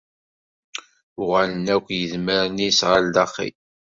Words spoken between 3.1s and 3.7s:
daxel.